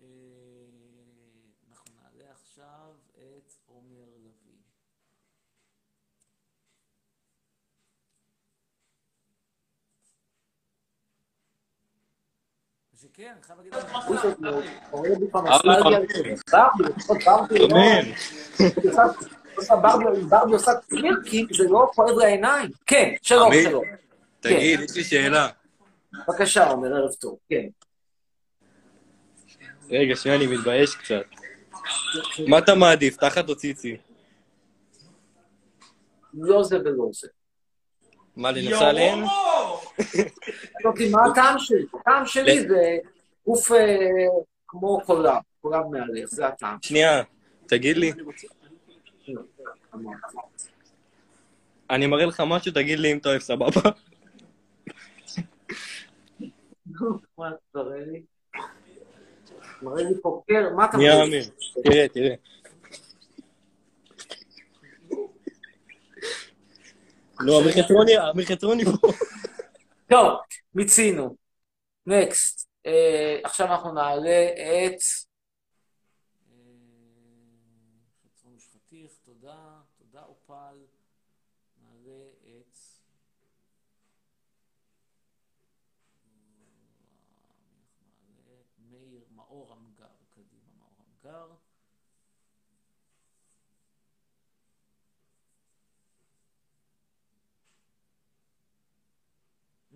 [0.00, 0.06] אה,
[1.68, 4.47] אנחנו נעלה עכשיו את עומר לביא.
[13.02, 13.84] שכן, אני חייב להגיד לך.
[19.82, 20.54] ברבי, לא...
[20.54, 20.72] עושה
[21.52, 22.70] זה לא כואב לעיניים.
[22.86, 23.52] כן, שלום.
[23.64, 23.84] שלום.
[24.40, 25.48] תגיד, יש לי שאלה.
[26.28, 27.38] בבקשה, עומר, ערב טוב.
[27.48, 27.66] כן.
[29.90, 31.24] רגע, שנייה, אני מתבייש קצת.
[32.48, 33.96] מה אתה מעדיף, תחת או ציצי?
[36.34, 37.28] לא זה ולא זה.
[38.36, 39.22] מה, לנסה עליהן?
[39.22, 39.47] אותי,
[41.12, 41.86] מה הטעם שלי?
[42.00, 42.98] הטעם שלי זה
[43.46, 43.96] גוף אה,
[44.68, 46.76] כמו קולב, קולב מהלך, זה הטעם.
[46.82, 47.22] שנייה,
[47.66, 48.12] תגיד לי.
[51.90, 53.80] אני מראה לך משהו, תגיד לי אם אתה אוהב, סבבה?
[57.38, 58.22] מה, תראה לי?
[59.82, 61.26] מראה לי פה קר, מה אתה שנייה, מראה?
[61.26, 61.44] אמיר.
[61.84, 62.34] תראה, תראה.
[67.40, 69.08] לא, אמיר חצרוני, אמיר חצרוני פה.
[70.10, 70.40] טוב,
[70.74, 71.36] מיצינו.
[72.06, 72.68] נקסט.
[73.44, 74.46] עכשיו אנחנו נעלה
[74.86, 75.00] את...
[78.24, 80.86] חצרון משפטיך, תודה, תודה אופל.
[81.82, 82.78] נעלה את...
[88.28, 91.54] נעלה את מאיר מאור אמגר, קדימה מאור אמגר.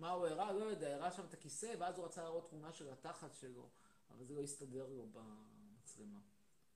[0.03, 0.51] מה הוא הראה?
[0.51, 3.69] לא יודע, הראה שם את הכיסא, ואז הוא רצה להראות תמונה של התחת שלו,
[4.09, 6.19] אבל זה לא הסתדר לו במצלמה.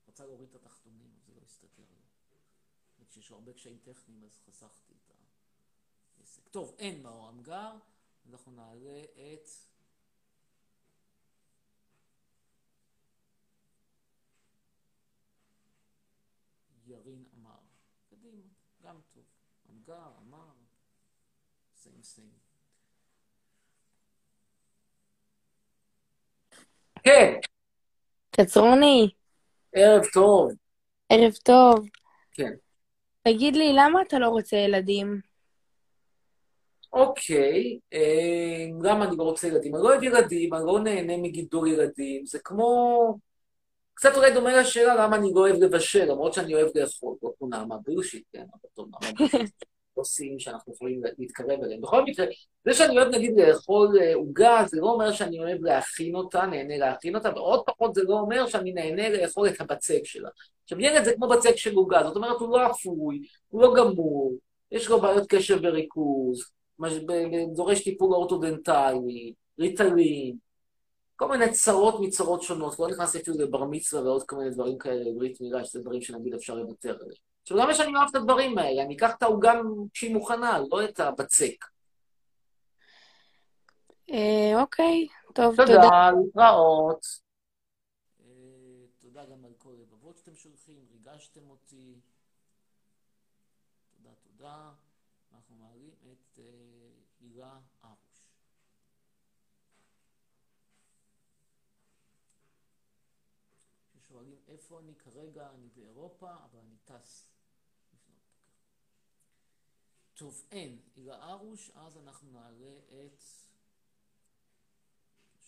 [0.08, 2.06] רצה להוריד את התחתונים, אבל זה לא הסתדר לו.
[2.98, 5.12] וכשיש הרבה קשיים טכניים, אז חסכתי את
[6.20, 6.48] העסק.
[6.50, 7.72] טוב, אין מאור אמגר,
[8.30, 9.48] אנחנו נעלה את...
[16.86, 17.60] ירין אמר.
[18.10, 18.46] קדימה,
[18.82, 19.24] גם טוב.
[19.70, 20.52] אמגר, אמר,
[21.74, 22.47] סיים סיים.
[27.04, 27.34] כן,
[28.40, 29.10] חצרוני,
[29.72, 30.52] ערב טוב.
[31.08, 31.88] ערב טוב.
[32.32, 32.52] כן.
[33.22, 35.20] תגיד לי, למה אתה לא רוצה ילדים?
[36.92, 39.74] אוקיי, אה, למה אני לא רוצה ילדים?
[39.74, 42.26] אני לא אוהב ילדים, אני לא נהנה מגידול ילדים.
[42.26, 43.18] זה כמו...
[43.94, 47.76] קצת אולי דומה לשאלה למה אני לא אוהב לבשל, למרות שאני אוהב לאכול, לא נעמה
[47.86, 49.64] בלושית, כן, אבל טוב, נעמה בלושית.
[49.98, 51.80] נושאים שאנחנו יכולים להתקרב אליהם.
[51.80, 52.26] בכל מקרה,
[52.64, 56.76] זה שאני אוהב נגיד לאכול אה, עוגה, זה לא אומר שאני אוהב להכין אותה, נהנה
[56.78, 60.28] להכין אותה, ועוד פחות זה לא אומר שאני נהנה לאכול את הבצק שלה.
[60.62, 64.34] עכשיו, ילד זה כמו בצק של עוגה, זאת אומרת, הוא לא אפוי, הוא לא גמור,
[64.72, 66.44] יש לו בעיות קשב וריכוז,
[67.54, 70.36] דורש טיפול אורתודנטלי, ריטלין,
[71.16, 75.04] כל מיני צרות מצרות שונות, לא נכנס אפילו לבר מצווה ועוד כל מיני דברים כאלה,
[75.16, 77.27] ברית מילה, שזה דברים שנגיד אפשר לוותר עליהם.
[77.48, 78.82] עכשיו, למה שאני אוהב את הדברים האלה?
[78.82, 79.52] אני אקח את העוגה
[79.92, 81.64] כשהיא מוכנה, לא את הבצק.
[84.10, 85.72] אה, אוקיי, טוב, תודה.
[85.72, 87.06] תודה, להתראות.
[88.20, 88.26] אה,
[88.98, 92.00] תודה גם על כל הלבבות שאתם שולחים, ריגשתם אותי.
[93.96, 94.70] תודה, תודה.
[95.32, 96.44] אנחנו מעלים את אה,
[97.20, 98.28] הילה ארוש.
[103.92, 107.37] ששואלים איפה אני כרגע, אני באירופה, אבל אני טס.
[110.18, 110.78] טוב, אין.
[110.96, 113.22] הילה ארוש, אז אנחנו נעלה את...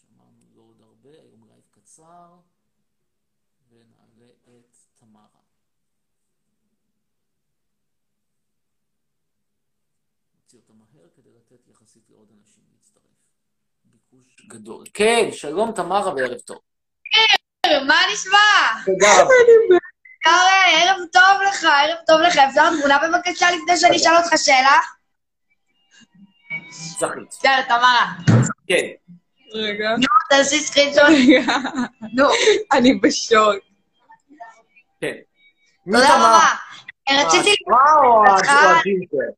[0.00, 2.38] שמענו לא עוד הרבה, היום לייב קצר,
[3.68, 5.42] ונעלה את תמרה.
[10.34, 13.02] נוציא אותה מהר כדי לתת יחסית לעוד אנשים להצטרף.
[13.84, 14.86] ביקוש גדול.
[14.94, 16.58] כן, שלום תמרה וערב טוב.
[17.66, 18.38] מה נשמע?
[18.86, 19.78] תודה רבה.
[20.72, 20.99] ערב
[21.70, 22.36] ערב טוב לך.
[22.36, 24.78] אפשר תמונה בבקשה לפני שאני אשאל אותך שאלה?
[26.70, 27.44] זכית.
[27.44, 28.06] יאללה, תמרה.
[28.66, 28.86] כן.
[29.54, 31.02] רגע, נו, תעשי screenshot.
[31.02, 31.42] רגע,
[32.16, 32.24] נו,
[32.72, 33.54] אני בשוק.
[35.00, 35.12] כן.
[35.92, 36.16] תודה?
[36.16, 36.40] רבה.
[37.08, 37.50] אה, רציתי...
[37.50, 39.32] השחורה או אותך- הג'ינג'ר?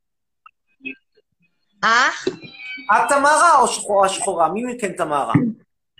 [1.84, 2.08] אה?
[2.92, 4.48] את תמרה או שחורה שחורה?
[4.48, 5.32] מי מכן תמרה?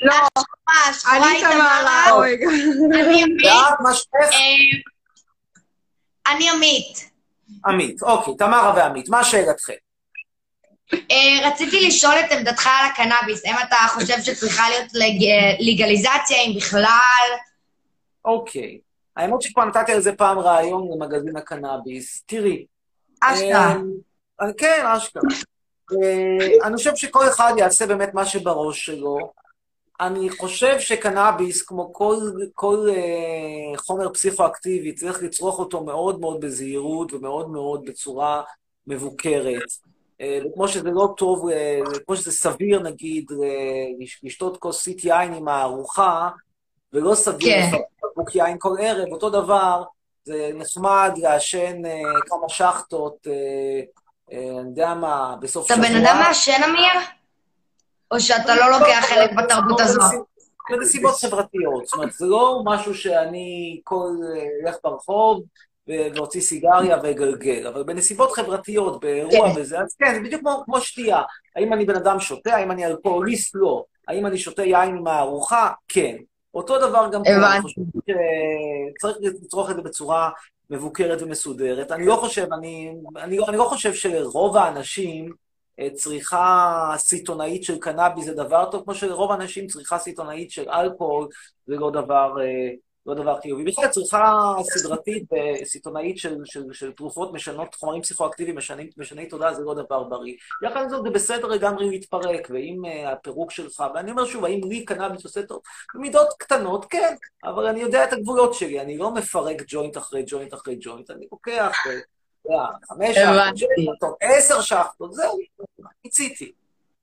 [0.02, 0.14] לא.
[0.14, 2.20] השחורה, השחורה אני היא תמרה, תמרה.
[2.20, 2.46] רגע.
[2.94, 3.46] אני עמית.
[3.46, 4.32] ואת, מה שמך?
[4.32, 4.38] אה,
[6.28, 7.10] אני עמית.
[7.66, 8.02] עמית.
[8.02, 9.08] אוקיי, תמרה ועמית.
[9.08, 9.72] מה שאלתכם?
[10.94, 13.44] אה, רציתי לשאול את עמדתך על הקנאביס.
[13.46, 17.28] האם אתה חושב שצריכה להיות לג- לגליזציה, אם בכלל?
[18.24, 18.78] אוקיי.
[19.16, 22.22] האמת שכבר נתתי על זה פעם רעיון למגזין הקנאביס.
[22.26, 22.64] תראי.
[23.20, 23.74] אשכרה.
[24.42, 25.22] אה, כן, אשכרה.
[25.92, 29.32] אה, אני חושב שכל אחד יעשה באמת מה שבראש שלו.
[30.02, 32.16] אני חושב שקנאביס, כמו כל,
[32.54, 38.42] כל אה, חומר פסיכואקטיבי, צריך לצרוך אותו מאוד מאוד בזהירות ומאוד מאוד בצורה
[38.86, 39.62] מבוקרת.
[40.20, 43.46] אה, וכמו שזה לא טוב, אה, כמו שזה סביר, נגיד, אה,
[44.00, 46.28] לש- לשתות כוסית יין עם הארוחה,
[46.92, 47.66] ולא סביר כן.
[47.68, 49.82] לפרק בקבוק יין כל ערב, אותו דבר,
[50.24, 53.32] זה נחמד לעשן אה, כמה שחטות, אה,
[54.32, 55.88] אה, אני יודע מה, בסוף אתה שבוע.
[55.88, 57.21] בן אדם מעשן, אמיר?
[58.12, 60.00] או שאתה לא לוקח חלק בתרבות הזו?
[60.70, 61.86] בנסיבות חברתיות.
[61.86, 65.42] זאת אומרת, זה לא משהו שאני כל אה, אלך ברחוב
[65.88, 69.60] ואוציא סיגריה ואגלגל, אבל בנסיבות חברתיות, באירוע כן.
[69.60, 71.22] וזה, אז כן, זה בדיוק כמו, כמו שתייה.
[71.56, 72.54] האם אני בן אדם שותה?
[72.54, 73.54] האם אני אלכוהוליסט?
[73.54, 73.84] לא.
[74.08, 75.70] האם אני שותה יין עם הארוחה?
[75.88, 76.16] כן.
[76.54, 77.62] אותו דבר גם פה, אני.
[77.62, 77.80] חושב
[78.98, 80.30] שצריך לצרוך את זה בצורה
[80.70, 81.92] מבוקרת ומסודרת.
[81.92, 85.32] אני לא חושב, אני, אני, לא- אני לא חושב שלרוב האנשים אה,
[85.94, 91.28] צריכה סיטונאית של קנאביס זה דבר טוב, כמו שלרוב האנשים צריכה סיטונאית של אלכוהול
[91.66, 92.70] זה לא דבר, אה,
[93.06, 93.64] לא דבר חיובי.
[93.64, 95.24] בכלל צריכה סדרתית
[95.62, 100.34] וסיטונאית של, של, של תרופות משנות, חומרים פסיכואקטיביים משני, משני תודעה זה לא דבר בריא.
[100.62, 104.60] יחד עם זאת זה בסדר לגמרי להתפרק, ואם אה, הפירוק שלך, ואני אומר שוב, האם
[104.68, 105.60] לי קנאביס עושה טוב?
[105.94, 107.14] במידות קטנות, כן,
[107.44, 111.26] אבל אני יודע את הגבולות שלי, אני לא מפרק ג'וינט אחרי ג'וינט אחרי ג'וינט, אני
[111.32, 111.98] לוקח אה,
[112.88, 113.16] חמש
[113.54, 115.38] שחטות, עשר שחטות, זהו,
[116.04, 116.52] מיציתי.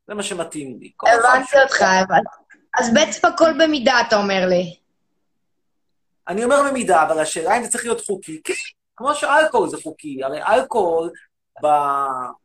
[0.08, 0.92] זה מה שמתאים לי.
[1.04, 2.30] הבנתי אותך, הבנתי.
[2.80, 4.76] אז בעצם הכל במידה, אתה אומר לי.
[6.28, 8.54] אני אומר במידה, אבל השאלה אם זה צריך להיות חוקי, כן,
[8.96, 10.24] כמו שאלכוהול זה חוקי.
[10.24, 11.10] הרי אלכוהול,
[11.64, 11.68] ב...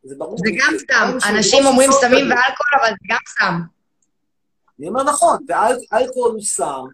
[0.02, 0.38] זה ברור.
[0.38, 0.74] זה גם.
[0.78, 2.24] שהוא אנשים לא אומרים סמים.
[2.30, 3.60] ואלכוהול, אבל זה גם סם.
[4.78, 6.84] אני אומר נכון, ואלכוהול הוא סם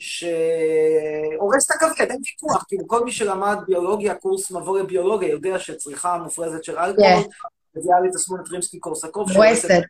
[0.00, 2.64] שהורס את הכבד, אין ויכוח.
[2.68, 7.24] כאילו, כל מי שלמד ביולוגיה, קורס מבוא לביולוגיה, יודע שצריכה מופרזת של אלכוהול,
[7.76, 9.32] מביאה לי תסמונת רימסקי-קורסקוב.
[9.32, 9.82] שהורסת מואסת.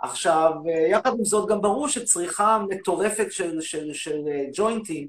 [0.00, 5.08] עכשיו, אה, יחד עם זאת, גם ברור שצריכה מטורפת של, של, של אה, ג'וינטים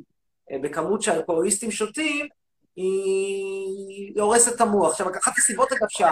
[0.51, 2.27] אה, בכמות שהאלכוהוליסטים שותים,
[2.75, 4.91] היא הורסת את המוח.
[4.91, 6.11] עכשיו, אחת הסיבות, אגב, שה...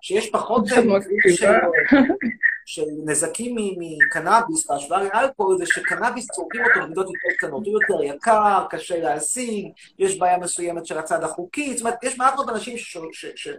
[0.00, 0.64] שיש פחות
[2.66, 7.66] של, נזקים מקנאביס בהשוואה לאלכוהול, זה שקנאביס צורכים אותו במידות יותר קטנות.
[7.66, 11.72] הוא יותר יקר, קשה להשיג, יש בעיה מסוימת של הצד החוקי.
[11.72, 12.76] זאת אומרת, יש מעט מאוד אנשים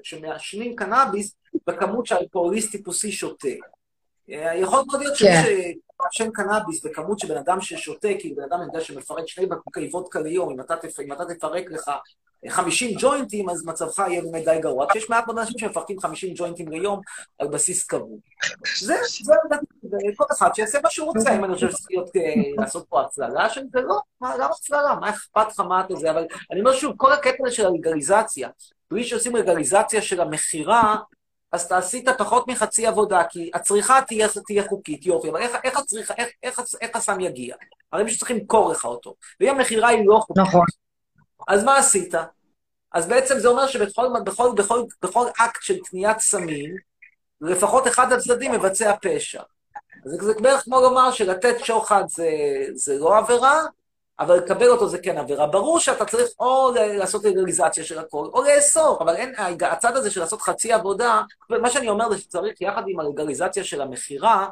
[0.04, 1.36] שמעשנים קנאביס
[1.68, 3.48] בכמות שהאלכוהוליסט טיפוסי שותה.
[4.30, 5.44] אה, יכול מאוד להיות שמי כן.
[5.44, 10.52] שמעשן קנאביס בכמות שבן אדם ששותה, כי בן אדם יודע שמפרק שני בקבוקי וודקה ליום.
[10.52, 10.62] אם
[11.14, 11.92] אתה תפרק לך
[12.50, 14.86] 50 ג'וינטים, אז מצבך יהיה באמת די גרוע.
[14.92, 17.02] כי יש מעט מאוד אנשים שמפרקים 50 ג'וינטים ליום
[17.40, 18.18] על בסיס קבוע.
[18.80, 19.34] זה, זה,
[19.84, 22.22] וכל אחד שיעשה מה שהוא רוצה, אם אני חושב שצריך להיות, אה,
[22.58, 24.96] לעשות פה הצללה של זה, לא, מה, למה הצללה?
[25.02, 26.12] מה אכפת לך מה אתה זה?
[26.12, 28.50] אבל אני אומר שוב, כל הקטע של הלגליזציה,
[28.92, 30.96] בלי שעושים לגליזציה של המכירה,
[31.52, 35.78] אז אתה עשית פחות מחצי עבודה, כי הצריכה תהיה, תהיה חוקית, יופי, אבל איך, איך,
[35.78, 37.56] הצריכה, איך, איך, איך הסם יגיע?
[37.92, 40.66] הרי מישהו צריך למכור לך אותו, ואם המכירה היא לא חוקית, נכון.
[41.48, 42.14] אז מה עשית?
[42.94, 46.76] אז בעצם זה אומר שבכל בכל, בכל, בכל אקט של קניית סמים,
[47.42, 49.42] לפחות אחד הצדדים מבצע פשע.
[50.06, 52.30] אז זה בערך כמו לומר שלתת שוחד זה,
[52.74, 53.62] זה לא עבירה,
[54.20, 55.48] אבל לקבל אותו זה כן עבירה.
[55.48, 60.20] ברור שאתה צריך או לעשות לגליזציה של הכל, או לאסור, אבל אין, הצד הזה של
[60.20, 64.48] לעשות חצי עבודה, מה שאני אומר זה שצריך יחד עם הלגליזציה של המכירה,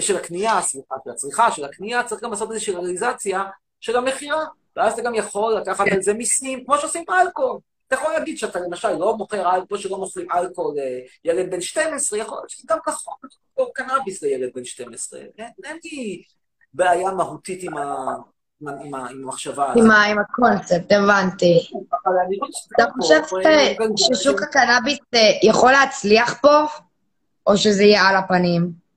[0.00, 3.44] של הקנייה, סליחה, של הצריכה, של הקנייה, צריך גם לעשות איזושהי לגליזציה
[3.80, 4.44] של המכירה,
[4.78, 7.58] ואז אתה גם יכול לקחת על זה מיסים, כמו שעושים באלכוהול.
[7.86, 10.76] אתה יכול להגיד שאתה למשל לא מוכר אלכוהול, שלא מוכרים אלכוהול
[11.24, 13.14] לילד בן 12, יכול להיות שזה גם כחול,
[13.56, 15.20] או קנאביס לילד בן 12.
[15.38, 16.22] אין, לי
[16.74, 18.14] בעיה מהותית עם, ה,
[18.60, 19.84] עם, המחשבה הזאת.
[20.10, 21.70] עם הקונספט, הבנתי.
[21.72, 23.20] לא אתה חושב
[23.96, 26.64] ששוק הקנאביס אה, יכול להצליח פה,
[27.46, 28.87] או שזה יהיה על הפנים?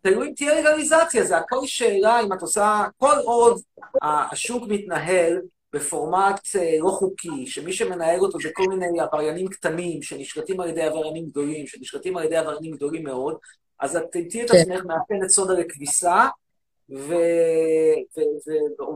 [0.00, 3.60] תלוי אם תהיה לגליזציה, זה הכל שאלה אם את עושה, כל עוד
[4.02, 5.40] השוק מתנהל
[5.72, 10.82] בפורמט אה, לא חוקי, שמי שמנהל אותו זה כל מיני עבריינים קטנים שנשלטים על ידי
[10.82, 13.36] עבריינים גדולים, שנשלטים על ידי עבריינים גדולים מאוד,
[13.80, 14.56] אז את תמצאי את כן.
[14.58, 16.26] עצמך מאפנת סודה לכביסה.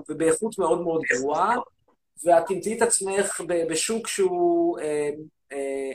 [0.09, 1.57] ובאיכות מאוד מאוד גרועה,
[2.25, 5.11] ואת תמצאי את עצמך בשוק שהוא אה,
[5.53, 5.91] אה,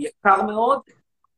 [0.00, 0.80] יקר מאוד,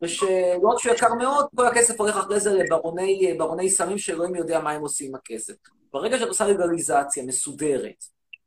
[0.05, 4.61] ושלא רק שהוא יקר מאוד, כל הכסף הולך אחרי זה לברוני ברוני סמים שאלוהים יודע
[4.61, 5.55] מה הם עושים עם הכסף.
[5.93, 8.05] ברגע שאת עושה לגליזציה מסודרת,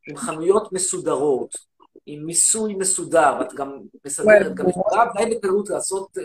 [0.09, 1.57] עם חנויות מסודרות,
[2.05, 6.17] עם מיסוי מסודר, את גם מסדרת, גם יכולה די בקלות לעשות,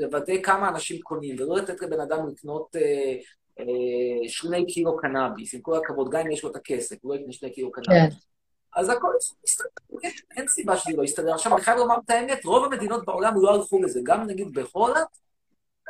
[0.00, 3.14] לוודא כמה אנשים קונים, ולא לתת לבן אדם לקנות אה,
[3.60, 7.20] אה, שני קילו קנאביס, עם כל הכבוד, גם אם יש לו את הכסף, הוא לא
[7.20, 8.29] יקנה שני קילו קנאביס.
[8.76, 9.12] אז הכל
[9.44, 9.68] מסתדר,
[10.02, 11.34] אין, אין סיבה שזה לא יסתדר.
[11.34, 14.00] עכשיו, אני חייב לומר את האמת, רוב המדינות בעולם לא הלכו לזה.
[14.02, 15.06] גם נגיד בהולנד,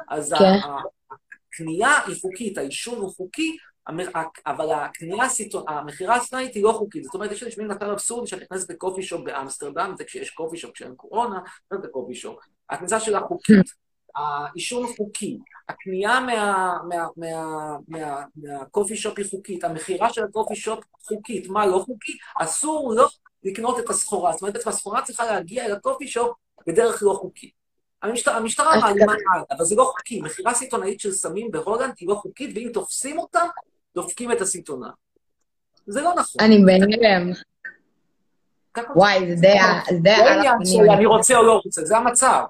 [0.08, 0.68] אז כן.
[1.52, 3.56] הקנייה היא חוקית, העישון הוא חוקי,
[4.46, 5.24] אבל הקנייה,
[5.68, 7.04] המכירה הסיטונאית היא לא חוקית.
[7.04, 10.74] זאת אומרת, יש מין מצב אבסורדי שאת נכנסת לקופי שופ באמסטרדם, זה כשיש קופי שופ
[10.74, 12.38] כשאין קורונה, נכנסת לקופי שופ.
[12.70, 13.66] הכניסה שלה חוקית,
[14.16, 20.84] העישון חוקי, הקנייה מה- מה- מה- מה- מהקופי שופ היא חוקית, המכירה של הקופי שופ
[21.08, 22.12] חוקית, מה לא חוקי?
[22.38, 23.08] אסור לא
[23.44, 24.32] לקנות את הסחורה.
[24.32, 27.60] זאת אומרת, הסחורה צריכה להגיע אל הקופי שופ בדרך לא חוקית.
[28.02, 30.20] המשטרה, המשטרה מעלימה הלאה, אבל זה לא חוקי.
[30.22, 33.40] מכירה סיטונאית של סמים בהולנד היא לא חוקית, ואם תופסים אותה,
[33.94, 34.90] דופקים את הסיטונאי.
[35.86, 36.44] זה לא נכון.
[36.44, 37.32] אני בהלם.
[38.96, 39.58] וואי, זה די
[39.90, 40.64] זה די לא על.
[40.64, 42.42] של אני רוצה או לא רוצה, זה המצב.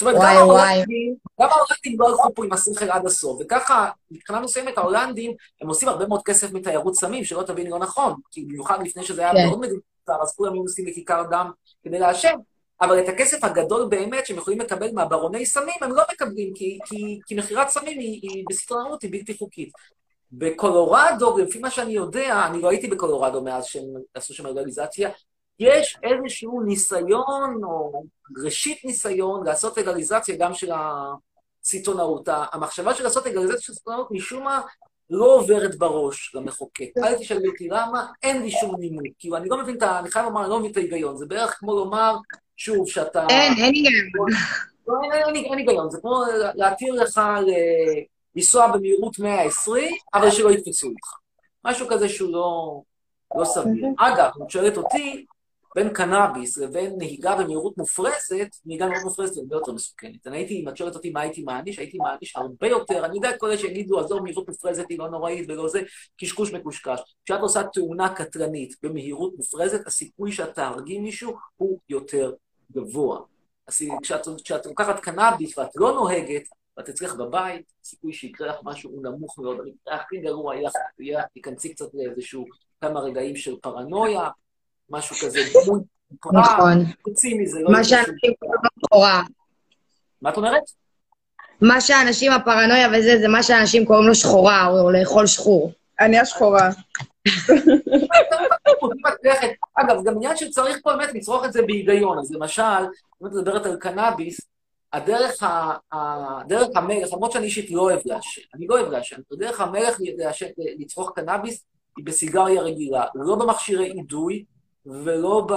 [0.00, 0.60] זאת אומרת, וואי, גם וואי.
[0.60, 5.32] ההולנדים, גם ההולנדים לא הלכו פה עם השכל עד הסוף, וככה, מבחינה מסוימת, ההולנדים,
[5.62, 9.20] הם עושים הרבה מאוד כסף מתיירות סמים, שלא תביני לא נכון, כי במיוחד לפני שזה
[9.22, 9.46] היה כן.
[9.46, 9.80] מאוד מדינת
[10.22, 11.50] אז כולם היו נוסעים לכיכר דם
[11.82, 12.34] כדי לעשן,
[12.80, 17.20] אבל את הכסף הגדול באמת שהם יכולים לקבל מהברוני סמים, הם לא מקבלים, כי, כי,
[17.26, 19.72] כי מכירת סמים היא, היא בסיטונאות, היא בלתי חוקית.
[20.32, 23.84] בקולורדו, לפי מה שאני יודע, אני לא הייתי בקולורדו מאז שהם
[24.14, 25.10] עשו שם לגליזציה,
[25.60, 28.04] יש איזשהו ניסיון, או
[28.44, 30.72] ראשית ניסיון, לעשות לגליזציה גם של
[31.62, 32.28] הסיטונאות.
[32.52, 34.60] המחשבה של לעשות לגליזציה של הסיטונאות, משום מה,
[35.10, 36.90] לא עוברת בראש למחוקק.
[37.04, 39.02] אל תשאלי אותי למה, אין לי שום נימוק.
[39.18, 39.98] כאילו, אני לא מבין את ה...
[39.98, 41.16] אני חייב לומר, אני לא מבין את ההיגיון.
[41.16, 42.16] זה בערך כמו לומר,
[42.56, 43.26] שוב, שאתה...
[43.30, 44.28] אין, אין היגיון.
[44.88, 44.94] לא,
[45.26, 46.22] אין, היגיון, זה כמו
[46.54, 47.20] להתיר לך
[48.36, 51.08] לנסוע במהירות 120, אבל שלא יתפסו אותך.
[51.64, 52.80] משהו כזה שהוא לא,
[53.36, 53.86] לא סביר.
[53.98, 55.26] אגב, אם את שואלת אותי,
[55.74, 60.26] בין קנאביס לבין נהיגה במהירות מופרזת, נהיגה במהירות מופרזת היא הרבה יותר מסוכנת.
[60.26, 63.30] אני הייתי, אם את שואלת אותי מה הייתי מעניש, הייתי מעניש הרבה יותר, אני יודע
[63.30, 65.82] את כל אלה שיגידו, עזוב, מהירות מופרזת היא לא נוראית ולא זה,
[66.20, 67.00] קשקוש מקושקש.
[67.24, 72.32] כשאת עושה תאונה קטלנית במהירות מופרזת, הסיכוי שאת תהרגי מישהו הוא יותר
[72.72, 73.20] גבוה.
[73.66, 76.42] אז כשאת, כשאת לוקחת קנאביס ואת לא נוהגת,
[76.76, 79.56] ואת אצלך בבית, הסיכוי שיקרה לך משהו הוא נמוך מאוד.
[79.60, 80.54] המקרה הכי גרוע
[80.98, 82.44] יהיה, תיכנסי קצת לאיזשהו
[82.80, 84.28] כמה רגעים של פרנויה,
[84.90, 85.82] משהו כזה, דמות,
[86.32, 86.84] נכון.
[87.08, 89.22] תצאי מזה, לא מה שאנשים קוראים לו שחורה.
[90.22, 90.62] מה את אומרת?
[91.60, 95.72] מה שאנשים, הפרנויה וזה, זה מה שאנשים קוראים לו שחורה, או לאכול שחור.
[96.00, 96.70] אני השחורה.
[99.74, 102.18] אגב, גם עניין שצריך פה באמת לצרוך את זה בהיגיון.
[102.18, 102.62] אז למשל,
[103.22, 104.40] אם את מדברת על קנאביס,
[104.92, 105.98] הדרך, ה, ה,
[106.48, 110.46] דרך המלך, למרות שאני אישית לא אוהב לעשן, אני לא אוהב לעשן, דרך המלך לעשן,
[110.78, 111.64] לצרוך קנאביס
[111.96, 114.44] היא בסיגריה רגילה, לא במכשירי אידוי,
[114.86, 115.52] ולא ב...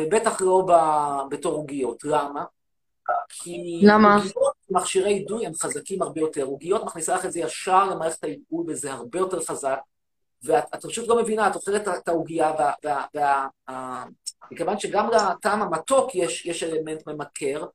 [0.00, 0.72] ובטח לא ב...
[1.30, 2.04] בתור עוגיות.
[2.04, 2.44] למה?
[3.28, 4.16] כי למה?
[4.16, 6.42] עוגיות, מכשירי אידוי הם חזקים הרבה יותר.
[6.42, 9.78] עוגיות מכניסה לך את זה ישר למערכת העיכול, וזה הרבה יותר חזק.
[10.42, 14.04] ואת את פשוט לא מבינה, את אוכלת את העוגיה, וה- וה- וה- ה-
[14.50, 17.66] מכיוון שגם לטעם המתוק יש, יש אלמנט ממכר,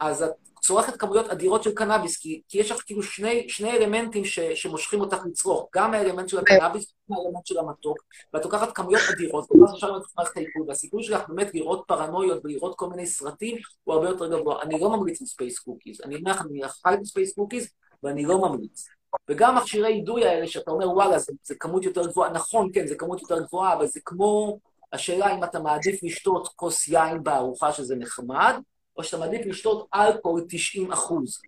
[0.00, 4.24] אז את צורכת כמויות אדירות של קנאביס, כי, כי יש לך כאילו שני, שני אלמנטים
[4.24, 7.98] ש, שמושכים אותך לצרוך, גם האלמנט של הקנאביס, גם האלמנט של המתוק,
[8.34, 12.76] ואת לוקחת כמויות אדירות, ואז אפשר את מערכת העיכול, והסיכוי שלך באמת לראות פרנויות ולראות
[12.76, 14.62] כל מיני סרטים הוא הרבה יותר גבוה.
[14.62, 17.68] אני לא ממליץ ל space cookies, אני אומר לך, אני אכל ב space cookies,
[18.02, 18.88] ואני לא ממליץ.
[19.30, 22.94] וגם מכשירי אידוי האלה, שאתה אומר, וואלה, זה, זה כמות יותר גבוהה, נכון, כן, זה
[22.94, 24.58] כמות יותר גבוהה, אבל זה כמו
[24.92, 28.54] השאלה אם אתה מעדיף לשתות כוס יין בארוחה, שזה נחמד,
[28.96, 31.40] או שאתה מעדיף לשתות אלכוהול 90 אחוז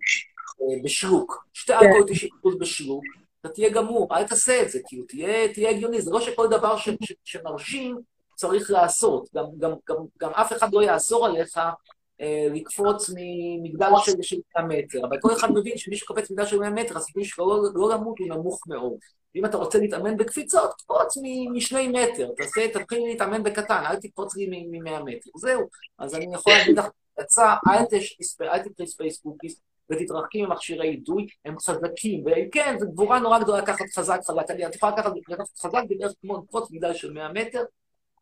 [0.61, 1.47] אה, בשלוק.
[1.53, 3.05] שתי אלכוהול 90 אחוז בשלוק,
[3.41, 6.01] אתה תהיה גמור, אל תעשה את זה, כאילו, תהיה, תהיה הגיוני.
[6.01, 7.99] זה לא שכל דבר ש, ש, שמרשים
[8.35, 9.29] צריך לעשות.
[9.35, 11.59] גם, גם, גם, גם אף אחד לא יאסור עליך
[12.21, 16.59] אה, לקפוץ ממגדל של, של 100 מטר, אבל כל אחד מבין שמי שקופץ מגדל של
[16.59, 18.93] 100 מטר, הסיכוי שלו לא, לא למות הוא נמוך מאוד.
[19.35, 21.17] ואם אתה רוצה להתאמן בקפיצות, תקפוץ
[21.53, 25.31] משני מטר, תעשה, תתחיל להתאמן בקטן, אל תקפוץ לי מ-100 מטר.
[25.37, 25.69] זהו.
[25.99, 26.87] אז אני יכול להגיד לך,
[27.21, 27.55] יצא,
[28.43, 33.85] אל תקחי space cookies, ותתרחקי ממכשירי אידוי, הם חזקים, וכן, זו גבורה נורא גדולה לקחת
[33.99, 37.65] חזק חזק, אני- את יכולה לקחת לקחת חזק בדרך כמו לקפוץ מגדל של 100 מטר,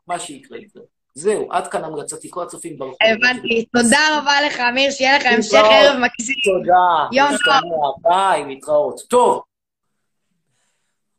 [0.07, 0.83] מה שיקרה יקרה.
[1.15, 2.97] זהו, עד כאן המלצתי, כל הצופים ברחוב.
[3.03, 3.65] הבנתי.
[3.73, 5.55] תודה רבה לך, אמיר, שיהיה לך המשך.
[5.55, 6.35] ערב מקסים.
[6.45, 7.09] תודה.
[7.13, 9.01] יום נשתמע, ביי, להתראות.
[9.11, 9.43] טוב.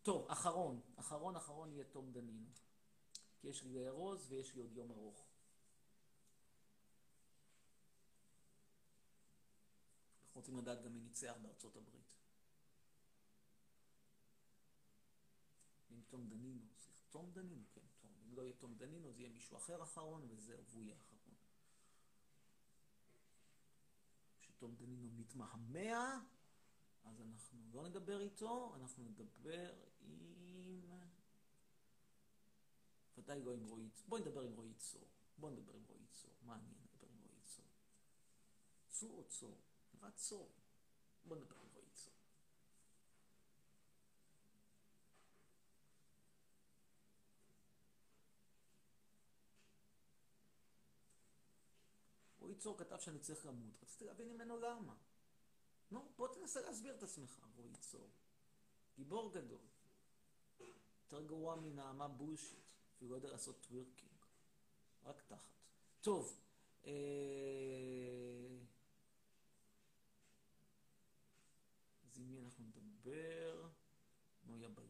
[0.03, 2.41] טוב, אחרון, אחרון אחרון יהיה תום דנינו.
[3.41, 5.20] כי יש לי לארוז ויש לי עוד יום ארוך.
[10.41, 12.15] רוצים לדעת גם מי ניצח בארצות הברית.
[15.91, 18.11] אם תום דנינו, סליחה, תום דנינו, כן, תום.
[18.25, 21.35] אם לא יהיה תום דנינו, זה יהיה מישהו אחר אחרון, וזהו, והוא יהיה אחרון.
[24.41, 26.21] כשתום דנינו מתמהמה,
[27.03, 30.81] אז אנחנו לא נדבר איתו, אנחנו נדבר עם...
[33.17, 34.07] ודאי לא עם רועי צור.
[34.09, 35.07] בואי נדבר עם רועי צור.
[35.37, 36.31] בואי נדבר עם רועי צור.
[36.41, 37.65] מה אני נדבר עם רועי צור?
[38.89, 39.70] צור או צור?
[40.01, 40.49] נראה צור.
[41.25, 41.55] בואי נדבר.
[41.55, 41.71] רועי
[52.39, 53.83] רועי צור כתב שאני צריך למות.
[53.83, 54.95] רציתי להבין ממנו למה.
[55.91, 58.09] נו, בוא תנסה להסביר את עצמך, רועי צור.
[58.95, 59.61] גיבור גדול.
[61.03, 62.71] יותר גרוע מנעמה bullshit.
[62.95, 64.11] אפילו לא יודע לעשות טווירקינג.
[65.03, 65.51] רק תחת.
[66.01, 66.39] טוב.
[66.85, 68.40] אה...
[72.21, 73.67] עם מי אנחנו נדבר?
[74.47, 74.87] נויה בלול.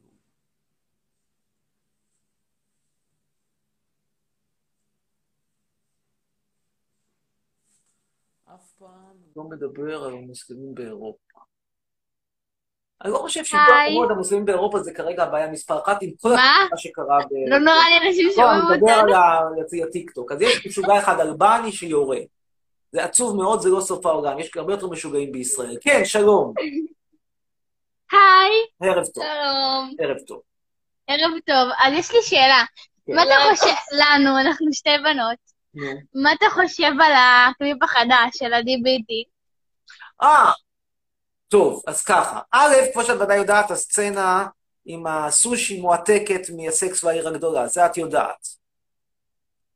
[8.54, 11.38] אף פעם לא מדבר על המוסלמים באירופה.
[13.04, 13.94] אני לא חושב היי.
[13.96, 16.66] שגם המוסלמים באירופה זה כרגע הבעיה מספר אחת עם כל מה?
[16.76, 17.50] שקרה ב...
[17.50, 19.16] לא נורא לי אנשים לא, שומעים אני מדבר אותנו.
[19.16, 20.32] על לפי הטיקטוק.
[20.32, 22.18] אז יש משוגע אחד אלבני שיורה.
[22.92, 24.38] זה עצוב מאוד, זה לא סוף העולם.
[24.38, 25.76] יש הרבה יותר משוגעים בישראל.
[25.80, 26.54] כן, שלום.
[28.12, 29.24] היי, ערב טוב.
[29.24, 29.90] שלום.
[29.98, 30.40] ערב טוב.
[31.06, 31.72] ערב טוב.
[31.84, 32.64] אז יש לי שאלה.
[33.06, 33.12] כן.
[33.12, 35.38] מה אתה חושב, לנו, אנחנו שתי בנות,
[35.74, 36.22] נו.
[36.22, 39.28] מה אתה חושב על הקליפ החדש של ה-DBT?
[40.22, 40.52] אה,
[41.48, 42.40] טוב, אז ככה.
[42.50, 44.46] א', כמו שאת ודאי יודעת, הסצנה
[44.84, 48.46] עם הסושי מועתקת מהסקס והעיר הגדולה, זה את יודעת.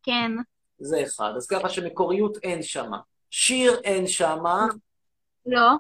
[0.02, 0.30] כן.
[0.78, 1.30] זה אחד.
[1.36, 2.98] אז ככה שמקוריות אין שמה.
[3.30, 4.66] שיר אין שמה.
[5.46, 5.70] לא.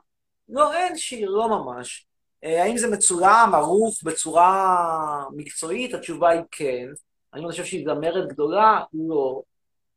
[0.48, 2.05] לא, אין שיר, לא ממש.
[2.44, 5.94] אה, האם זה מצולם, ערוך, בצורה מקצועית?
[5.94, 6.86] התשובה היא כן.
[7.34, 8.80] אני חושב שהיא זמרת גדולה?
[8.94, 9.42] לא.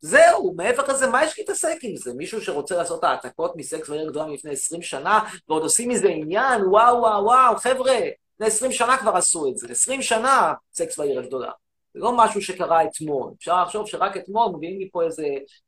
[0.01, 2.13] זהו, מעבר לזה, מה יש להתעסק עם זה?
[2.13, 6.61] מישהו שרוצה לעשות העתקות מסקס ועיר גדולה מלפני 20 שנה, ועוד עושים מזה עניין?
[6.65, 7.99] וואו, וואו, וואו, חבר'ה,
[8.33, 9.67] לפני 20 שנה כבר עשו את זה.
[9.71, 11.51] 20 שנה סקס והעיר הגדולה.
[11.93, 13.31] זה לא משהו שקרה אתמול.
[13.37, 15.27] אפשר לחשוב שרק אתמול מביאים לי פה איזה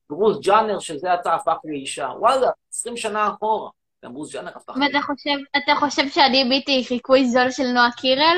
[0.10, 2.10] ברוס ג'אנר שזה עתה הפך לאישה.
[2.20, 3.70] וואלה, 20 שנה אחורה.
[4.10, 8.38] ברוס ג'אנר הפך ואתה חושב, אתה חושב שה-DBT היא חיקוי זול של נועה קירל?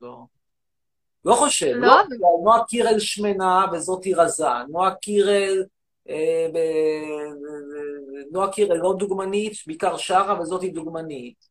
[0.00, 0.24] לא.
[1.24, 1.86] לא חושב, לא?
[1.86, 2.28] לא.
[2.44, 4.44] נועה קירל שמנה וזאתי רזה.
[4.68, 5.64] נועה קירל,
[6.08, 6.58] אה, ב...
[8.32, 11.50] נועה קירל לא דוגמנית, בעיקר שרה וזאתי דוגמנית.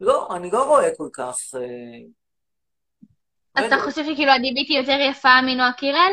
[0.00, 1.36] לא, אני לא רואה כל כך...
[1.54, 2.00] אה,
[3.54, 6.12] אז אתה חושב שכאילו ה-DBT יותר יפה מנועה קירל?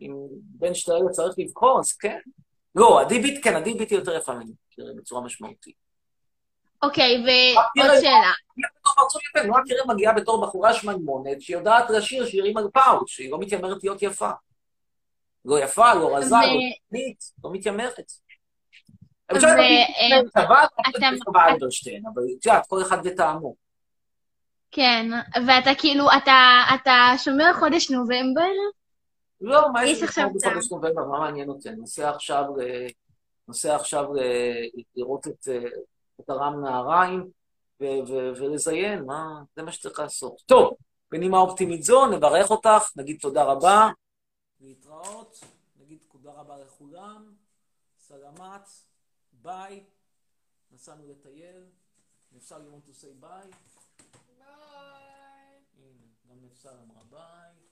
[0.00, 2.18] אם בין שתי אלה צריך לבחור, אז כן.
[2.74, 4.52] לא, הדיביט, כן, הדיביט היא יותר יפה ממני,
[4.96, 5.86] בצורה משמעותית.
[6.82, 7.24] אוקיי,
[7.76, 8.32] ועוד שאלה.
[9.46, 14.02] נועה קירל מגיעה בתור בחורה שמנמונת, שיודעת לשיר שירים על פאוץ', שהיא לא מתיימרת להיות
[14.02, 14.30] יפה.
[15.44, 18.00] לא יפה, לא רזה, לא תקנית, לא מתיימרת.
[19.30, 19.40] אה,
[21.24, 23.54] טבע אלברשטיין, אבל את יודעת, כל אחד וטעמו.
[24.70, 25.06] כן,
[25.46, 26.06] ואתה כאילו,
[26.74, 28.52] אתה שומר חודש נובמבר?
[29.40, 31.68] לא, מה יש עכשיו עכשיו בחודש נובמבר, מה מעניין אותי?
[31.68, 32.44] אני נוסע עכשיו,
[33.48, 34.04] נוסע עכשיו
[34.96, 35.68] לראות את, אה,
[36.20, 37.30] את הרם נהריים
[37.80, 40.42] ו- ו- ולזיין, מה, זה מה שצריך לעשות.
[40.46, 40.76] טוב,
[41.10, 43.88] בנימה אופטימית זו, נברך אותך, נגיד תודה רבה.
[44.60, 45.44] להתראות,
[45.80, 47.34] נגיד תודה רבה לכולם,
[47.98, 48.68] סלמת,
[49.32, 49.84] ביי,
[50.72, 51.64] נסענו לטייל,
[52.32, 53.50] נפסל want to say ביי?
[55.78, 57.65] הנה, גם נפסל אמרה ביי.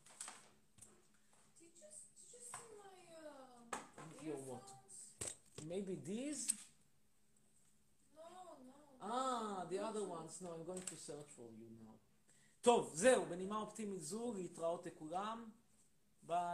[4.24, 4.68] Your what?
[5.68, 6.52] Maybe these?
[9.02, 10.38] Ah, the other ones.
[10.40, 11.94] No, I'm going to search for you now.
[12.62, 15.50] טוב, זהו, בנימה אופטימית זו, להתראות לכולם.
[16.22, 16.44] ביי.